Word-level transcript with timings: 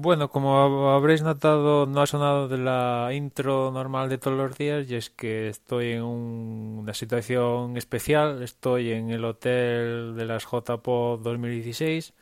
Bueno, 0.00 0.30
como 0.30 0.90
habréis 0.90 1.22
notado, 1.22 1.84
no 1.86 2.00
ha 2.00 2.06
sonado 2.06 2.46
de 2.46 2.56
la 2.56 3.10
intro 3.12 3.72
normal 3.72 4.08
de 4.08 4.16
todos 4.18 4.36
los 4.36 4.56
días 4.56 4.88
y 4.88 4.94
es 4.94 5.10
que 5.10 5.48
estoy 5.48 5.90
en 5.92 6.04
una 6.04 6.94
situación 6.94 7.76
especial. 7.76 8.40
Estoy 8.44 8.92
en 8.92 9.10
el 9.10 9.24
hotel 9.24 10.14
de 10.16 10.24
las 10.24 10.44
JPO 10.44 11.18
2016. 11.20 12.14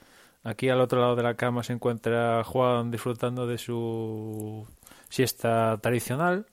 Aquí 0.43 0.71
al 0.71 0.81
otro 0.81 1.01
lado 1.01 1.17
de 1.17 1.23
la 1.23 1.37
cama 1.37 1.62
se 1.65 1.75
encuentra 1.75 2.42
Juan 2.44 2.90
disfrutando 2.90 3.47
de 3.47 3.58
su 3.58 4.67
siesta 5.11 5.79
tradicional. 5.83 6.47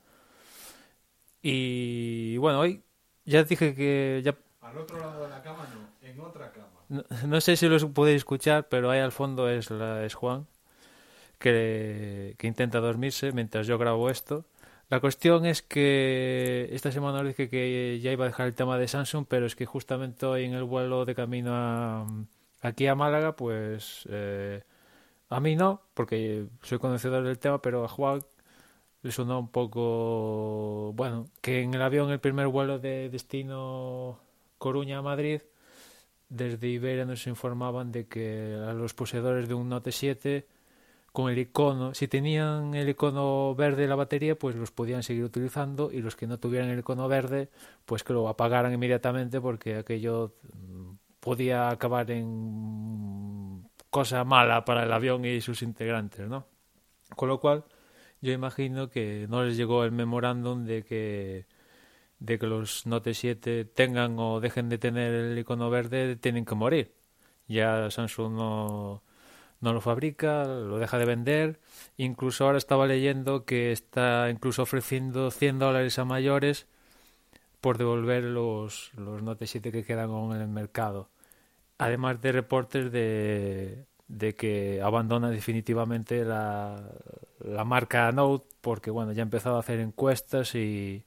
Y 1.42 2.38
bueno, 2.38 2.60
hoy 2.60 2.84
ya 3.26 3.44
dije 3.44 3.76
que 3.76 4.22
ya 4.24 4.36
Al 4.62 4.78
otro 4.78 5.00
lado 5.00 5.24
de 5.24 5.30
la 5.30 5.42
cama 5.42 5.68
no, 5.74 6.08
en 6.08 6.20
otra 6.20 6.52
cama. 6.52 6.68
no, 6.90 7.04
no 7.28 7.42
sé 7.42 7.56
si 7.58 7.68
lo 7.68 7.94
podéis 7.94 8.18
escuchar, 8.18 8.68
pero 8.70 8.90
ahí 8.92 9.00
al 9.00 9.12
fondo 9.12 9.50
es, 9.50 9.70
la, 9.72 10.06
es 10.06 10.14
Juan, 10.16 10.48
que, 11.44 12.36
que 12.38 12.48
intenta 12.48 12.80
dormirse 12.80 13.34
mientras 13.34 13.68
yo 13.68 13.78
grabo 13.78 14.10
esto. 14.10 14.46
La 14.90 15.02
cuestión 15.02 15.46
es 15.46 15.62
que 15.62 16.70
esta 16.72 16.92
semana 16.92 17.22
dije 17.24 17.50
que 17.50 18.00
ya 18.02 18.12
iba 18.12 18.26
a 18.26 18.30
dejar 18.30 18.48
el 18.48 18.56
tema 18.56 18.78
de 18.78 18.88
Samsung, 18.88 19.26
pero 19.28 19.46
es 19.46 19.56
que 19.56 19.66
justamente 19.66 20.26
hoy 20.26 20.46
en 20.46 20.54
el 20.54 20.64
vuelo 20.64 21.04
de 21.06 21.16
camino 21.16 21.52
a, 21.54 22.08
aquí 22.62 22.88
a 22.88 22.96
Málaga, 22.96 23.36
pues 23.36 24.08
eh, 24.10 24.64
a 25.30 25.40
mí 25.40 25.56
no, 25.56 25.82
porque 25.94 26.48
soy 26.62 26.80
conocedor 26.80 27.24
del 27.24 27.40
tema, 27.40 27.62
pero 27.62 27.84
a 27.84 27.90
Juan 27.90 28.22
le 29.02 29.12
sonó 29.12 29.40
un 29.40 29.50
poco, 29.50 30.94
bueno, 30.96 31.28
que 31.42 31.62
en 31.62 31.74
el 31.74 31.82
avión, 31.82 32.12
el 32.12 32.20
primer 32.20 32.48
vuelo 32.48 32.80
de 32.80 33.10
destino 33.10 34.20
Coruña 34.58 35.00
a 35.00 35.02
Madrid, 35.02 35.42
desde 36.30 36.68
Iberia 36.68 37.06
nos 37.06 37.28
informaban 37.28 37.92
de 37.92 38.08
que 38.08 38.56
a 38.68 38.74
los 38.74 38.94
poseedores 38.94 39.48
de 39.48 39.54
un 39.56 39.70
Note 39.70 39.92
7 39.92 40.48
con 41.14 41.32
el 41.32 41.38
icono, 41.38 41.94
si 41.94 42.08
tenían 42.08 42.74
el 42.74 42.90
icono 42.90 43.56
verde 43.56 43.84
en 43.84 43.90
la 43.90 43.96
batería, 43.96 44.38
pues 44.38 44.56
los 44.56 44.72
podían 44.72 45.04
seguir 45.04 45.24
utilizando 45.24 45.92
y 45.92 46.02
los 46.02 46.16
que 46.16 46.28
no 46.28 46.40
tuvieran 46.40 46.70
el 46.70 46.80
icono 46.80 47.08
verde, 47.08 47.50
pues 47.86 48.04
que 48.04 48.14
lo 48.14 48.28
apagaran 48.28 48.74
inmediatamente 48.74 49.40
porque 49.40 49.78
aquello 49.78 50.34
mm, 50.54 50.94
podía 51.20 51.70
acabar 51.70 52.10
en 52.12 53.70
cosa 53.92 54.24
mala 54.24 54.66
para 54.66 54.84
el 54.84 54.92
avión 54.92 55.24
y 55.26 55.40
sus 55.42 55.62
integrantes, 55.62 56.28
¿no? 56.28 56.48
Con 57.16 57.30
lo 57.30 57.40
cual, 57.40 57.66
yo 58.22 58.34
imagino 58.34 58.90
que 58.90 59.28
no 59.30 59.44
les 59.44 59.58
llegó 59.58 59.84
el 59.86 59.92
memorándum 59.92 60.66
de 60.66 60.84
que 60.84 61.48
de 62.20 62.40
que 62.40 62.48
los 62.48 62.86
Note 62.88 63.14
7 63.14 63.66
tengan 63.66 64.18
o 64.20 64.40
dejen 64.40 64.70
de 64.70 64.78
tener 64.78 65.14
el 65.14 65.38
icono 65.38 65.70
verde, 65.70 66.16
tienen 66.18 66.46
que 66.46 66.56
morir. 66.56 66.96
Ya 67.48 67.92
Samsung 67.92 68.34
no, 68.36 69.04
no 69.64 69.74
lo 69.74 69.82
fabrica, 69.82 70.44
lo 70.44 70.78
deja 70.78 70.98
de 70.98 71.06
vender. 71.06 71.60
Incluso 71.98 72.46
ahora 72.46 72.58
estaba 72.58 72.86
leyendo 72.86 73.46
que 73.46 73.72
está 73.72 74.30
incluso 74.30 74.64
ofreciendo 74.64 75.32
100 75.32 75.60
dólares 75.60 75.98
a 76.00 76.06
mayores 76.06 76.68
por 77.62 77.78
devolver 77.78 78.24
los, 78.26 78.92
los 78.96 79.24
Note 79.24 79.48
7 79.48 79.72
que 79.72 79.86
quedan 79.86 80.12
en 80.12 80.42
el 80.42 80.50
mercado. 80.50 81.10
Además 81.78 82.22
de 82.22 82.34
reportes 82.34 82.92
de, 82.92 83.86
de 84.10 84.36
que 84.36 84.82
abandona 84.82 85.30
definitivamente 85.30 86.26
la, 86.26 86.84
la 87.40 87.64
marca 87.64 88.12
Note 88.12 88.46
porque 88.60 88.92
bueno, 88.92 89.14
ya 89.14 89.22
ha 89.22 89.24
empezado 89.24 89.56
a 89.56 89.60
hacer 89.60 89.80
encuestas 89.80 90.56
y, 90.56 91.06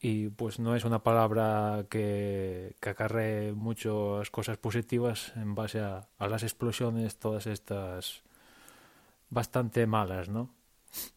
y 0.00 0.28
pues 0.28 0.58
no 0.58 0.76
es 0.76 0.84
una 0.84 1.02
palabra 1.02 1.86
que, 1.90 2.76
que 2.80 2.90
acarree 2.90 3.52
muchas 3.52 4.30
cosas 4.30 4.56
positivas 4.58 5.32
en 5.36 5.54
base 5.54 5.80
a, 5.80 6.08
a 6.18 6.28
las 6.28 6.42
explosiones, 6.42 7.18
todas 7.18 7.46
estas 7.46 8.22
bastante 9.30 9.86
malas, 9.86 10.28
¿no? 10.28 10.50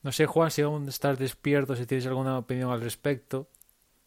No 0.04 0.12
sé, 0.12 0.26
Juan, 0.26 0.52
si 0.52 0.62
aún 0.62 0.88
estás 0.88 1.18
despierto, 1.18 1.76
si 1.76 1.86
tienes 1.86 2.06
alguna 2.06 2.38
opinión 2.38 2.72
al 2.72 2.82
respecto. 2.82 3.48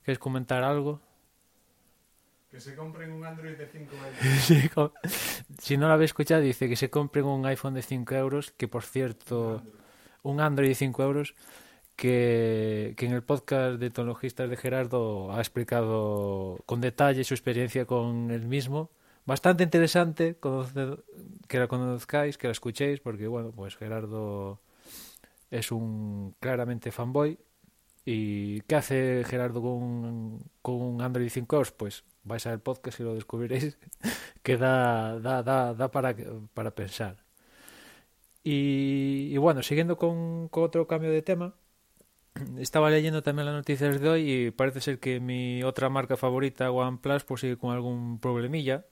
¿Quieres 0.02 0.18
comentar 0.18 0.62
algo? 0.62 1.00
Que 2.50 2.60
se 2.60 2.76
compren 2.76 3.10
un 3.10 3.24
Android 3.24 3.56
de 3.56 3.66
5 3.66 3.94
euros. 3.96 4.92
Si 5.58 5.76
no 5.76 5.88
lo 5.88 5.94
habéis 5.94 6.10
escuchado, 6.10 6.42
dice 6.42 6.68
que 6.68 6.76
se 6.76 6.90
compren 6.90 7.24
un 7.24 7.46
iPhone 7.46 7.74
de 7.74 7.82
5 7.82 8.14
euros, 8.14 8.50
que 8.52 8.68
por 8.68 8.82
cierto, 8.82 9.62
un 10.22 10.40
Android 10.40 10.68
de 10.68 10.74
5 10.74 11.02
euros, 11.02 11.34
que, 11.96 12.94
que 12.96 13.06
en 13.06 13.12
el 13.12 13.22
podcast 13.22 13.78
de 13.80 13.90
tecnologistas 13.90 14.50
de 14.50 14.56
Gerardo 14.56 15.32
ha 15.32 15.38
explicado 15.40 16.58
con 16.66 16.80
detalle 16.80 17.24
su 17.24 17.34
experiencia 17.34 17.86
con 17.86 18.30
el 18.30 18.46
mismo. 18.46 18.90
Bastante 19.26 19.64
interesante 19.64 20.38
conocer- 20.40 21.02
que 21.48 21.58
la 21.58 21.68
conozcáis, 21.68 22.36
que 22.38 22.48
la 22.48 22.52
escuchéis, 22.52 23.00
porque 23.00 23.26
bueno, 23.28 23.52
pues 23.52 23.76
Gerardo 23.76 24.60
es 25.50 25.72
un 25.72 26.34
claramente 26.40 26.92
fanboy. 26.92 27.38
¿Y 28.06 28.60
qué 28.62 28.76
hace 28.76 29.24
Gerardo 29.26 29.62
con, 29.62 30.40
con 30.62 30.74
un 30.76 31.02
Android 31.02 31.28
5 31.30 31.56
euros? 31.56 31.72
Pues 31.72 32.04
vais 32.24 32.46
al 32.46 32.60
podcast 32.60 33.00
y 33.00 33.04
lo 33.04 33.14
descubriréis, 33.14 33.78
que 34.42 34.56
da, 34.58 35.18
da, 35.20 35.42
da, 35.42 35.74
da 35.74 35.90
para, 35.90 36.14
para 36.54 36.74
pensar. 36.74 37.24
Y, 38.42 39.30
y 39.32 39.36
bueno, 39.38 39.62
siguiendo 39.62 39.96
con, 39.96 40.48
con 40.48 40.64
otro 40.64 40.86
cambio 40.86 41.10
de 41.10 41.22
tema, 41.22 41.54
estaba 42.58 42.90
leyendo 42.90 43.22
también 43.22 43.46
las 43.46 43.54
noticias 43.54 44.00
de 44.00 44.08
hoy 44.08 44.30
y 44.30 44.50
parece 44.50 44.80
ser 44.80 44.98
que 44.98 45.20
mi 45.20 45.62
otra 45.62 45.88
marca 45.88 46.16
favorita, 46.16 46.70
OnePlus, 46.70 47.24
pues 47.24 47.40
sigue 47.40 47.56
con 47.56 47.72
algún 47.72 48.18
problemilla. 48.20 48.86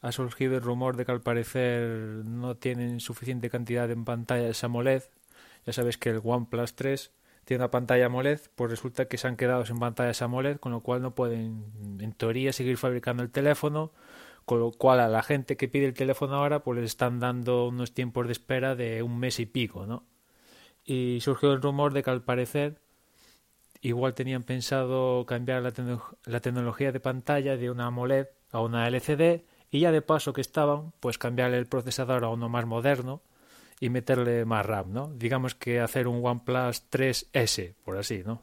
Ha 0.00 0.12
surgido 0.12 0.56
el 0.56 0.62
rumor 0.62 0.96
de 0.96 1.04
que 1.04 1.12
al 1.12 1.22
parecer 1.22 1.88
no 2.24 2.56
tienen 2.56 3.00
suficiente 3.00 3.50
cantidad 3.50 3.90
en 3.90 4.04
pantallas 4.04 4.62
AMOLED. 4.62 5.02
Ya 5.66 5.72
sabes 5.72 5.98
que 5.98 6.10
el 6.10 6.20
OnePlus 6.22 6.74
3 6.74 7.12
tiene 7.44 7.62
una 7.64 7.70
pantalla 7.70 8.06
AMOLED, 8.06 8.40
pues 8.54 8.70
resulta 8.70 9.06
que 9.06 9.18
se 9.18 9.26
han 9.26 9.36
quedado 9.36 9.64
sin 9.64 9.78
pantallas 9.78 10.20
AMOLED, 10.22 10.58
con 10.58 10.70
lo 10.70 10.80
cual 10.80 11.02
no 11.02 11.14
pueden, 11.14 11.64
en 11.98 12.12
teoría, 12.12 12.52
seguir 12.52 12.76
fabricando 12.76 13.22
el 13.22 13.30
teléfono, 13.30 13.92
con 14.44 14.60
lo 14.60 14.70
cual 14.70 15.00
a 15.00 15.08
la 15.08 15.22
gente 15.22 15.56
que 15.56 15.68
pide 15.68 15.86
el 15.86 15.94
teléfono 15.94 16.34
ahora, 16.36 16.62
pues 16.62 16.78
les 16.78 16.90
están 16.90 17.20
dando 17.20 17.68
unos 17.68 17.92
tiempos 17.94 18.26
de 18.26 18.32
espera 18.32 18.76
de 18.76 19.02
un 19.02 19.18
mes 19.18 19.40
y 19.40 19.46
pico, 19.46 19.86
¿no? 19.86 20.04
Y 20.84 21.18
surgió 21.22 21.52
el 21.52 21.60
rumor 21.60 21.92
de 21.92 22.02
que 22.02 22.10
al 22.10 22.22
parecer 22.22 22.80
igual 23.80 24.14
tenían 24.14 24.42
pensado 24.42 25.24
cambiar 25.26 25.62
la, 25.62 25.72
tecno- 25.72 26.16
la 26.24 26.40
tecnología 26.40 26.92
de 26.92 27.00
pantalla 27.00 27.56
de 27.56 27.70
una 27.70 27.86
AMOLED 27.86 28.28
a 28.52 28.60
una 28.60 28.86
LCD 28.88 29.44
y 29.70 29.80
ya 29.80 29.92
de 29.92 30.02
paso 30.02 30.32
que 30.32 30.40
estaban, 30.40 30.92
pues 31.00 31.18
cambiarle 31.18 31.58
el 31.58 31.66
procesador 31.66 32.24
a 32.24 32.28
uno 32.30 32.48
más 32.48 32.66
moderno 32.66 33.22
y 33.80 33.90
meterle 33.90 34.44
más 34.44 34.66
RAM, 34.66 34.92
¿no? 34.92 35.12
Digamos 35.14 35.54
que 35.54 35.80
hacer 35.80 36.08
un 36.08 36.24
OnePlus 36.24 36.84
3S, 36.90 37.74
por 37.84 37.98
así, 37.98 38.22
¿no? 38.26 38.42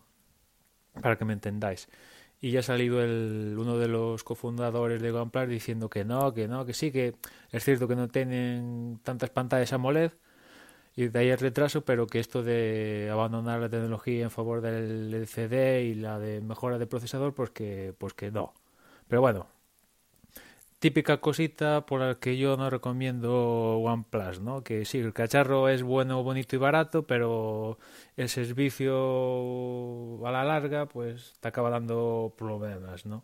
Para 1.02 1.18
que 1.18 1.26
me 1.26 1.34
entendáis. 1.34 1.88
Y 2.42 2.52
ya 2.52 2.60
ha 2.60 2.64
salido 2.64 3.04
el, 3.04 3.56
uno 3.58 3.78
de 3.78 3.88
los 3.88 4.24
cofundadores 4.24 5.02
de 5.02 5.12
OnePlus 5.12 5.50
diciendo 5.50 5.90
que 5.90 6.06
no, 6.06 6.34
que 6.34 6.48
no, 6.48 6.66
que 6.66 6.74
sí, 6.74 6.92
que 6.92 7.16
es 7.52 7.64
cierto 7.64 7.88
que 7.88 7.96
no 7.96 8.08
tienen 8.10 9.00
tantas 9.04 9.30
pantallas 9.32 9.74
AMOLED 9.74 10.12
y 10.96 11.08
de 11.10 11.20
ahí 11.20 11.30
el 11.30 11.40
retraso, 11.40 11.84
pero 11.86 12.08
que 12.08 12.20
esto 12.20 12.44
de 12.44 13.10
abandonar 13.12 13.60
la 13.60 13.70
tecnología 13.70 14.24
en 14.24 14.32
favor 14.32 14.62
del 14.62 15.14
LCD 15.14 15.82
y 15.84 15.96
la 15.96 16.20
de 16.20 16.42
mejora 16.42 16.78
de 16.78 16.88
procesador, 16.88 17.34
pues 17.34 17.50
que, 17.52 17.94
pues 17.98 18.14
que 18.14 18.32
no. 18.32 18.54
Pero 19.08 19.22
bueno, 19.22 19.48
típica 20.80 21.18
cosita 21.20 21.86
por 21.86 22.00
la 22.02 22.16
que 22.16 22.38
yo 22.38 22.58
no 22.58 22.70
recomiendo 22.70 23.78
OnePlus, 23.80 24.40
¿no? 24.42 24.64
Que 24.64 24.86
sí, 24.86 25.00
el 25.00 25.14
cacharro 25.14 25.68
es 25.70 25.84
bueno, 25.84 26.24
bonito 26.24 26.56
y 26.56 26.60
barato, 26.60 27.04
pero 27.08 27.78
el 28.18 28.30
servicio 28.30 30.26
a 30.26 30.32
la 30.32 30.44
larga, 30.44 30.86
pues 30.88 31.34
te 31.40 31.48
acaba 31.48 31.70
dando 31.70 32.34
problemas, 32.38 33.06
¿no? 33.06 33.24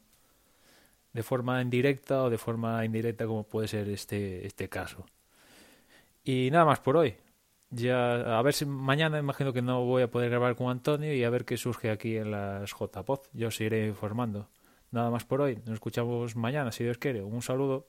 De 1.14 1.24
forma 1.24 1.62
indirecta 1.62 2.24
o 2.24 2.30
de 2.30 2.38
forma 2.38 2.84
indirecta, 2.86 3.26
como 3.28 3.44
puede 3.44 3.68
ser 3.68 3.88
este, 3.90 4.46
este 4.48 4.68
caso. 4.70 5.06
Y 6.24 6.50
nada 6.52 6.66
más 6.66 6.80
por 6.80 6.98
hoy. 6.98 7.16
Ya, 7.74 8.38
a 8.38 8.42
ver 8.42 8.54
si 8.54 8.66
mañana 8.66 9.18
imagino 9.18 9.54
que 9.54 9.62
no 9.62 9.86
voy 9.86 10.04
a 10.04 10.12
poder 10.12 10.30
grabar 10.30 10.58
con 10.58 10.70
Antonio 10.70 11.14
y 11.14 11.24
a 11.24 11.30
ver 11.30 11.46
qué 11.46 11.56
surge 11.56 11.90
aquí 11.90 12.18
en 12.18 12.32
las 12.32 12.72
JPod. 12.72 13.20
Yo 13.32 13.48
os 13.48 13.62
iré 13.62 13.88
informando. 13.88 14.50
Nada 14.92 15.10
más 15.10 15.24
por 15.24 15.40
hoy. 15.40 15.56
Nos 15.66 15.76
escuchamos 15.76 16.36
mañana, 16.36 16.74
si 16.74 16.84
Dios 16.84 16.98
quiere. 16.98 17.24
Un 17.24 17.42
saludo. 17.42 17.88